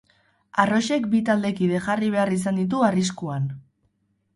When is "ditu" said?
2.65-2.85